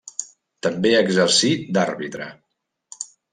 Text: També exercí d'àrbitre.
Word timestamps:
També 0.67 0.93
exercí 0.99 1.51
d'àrbitre. 1.77 2.31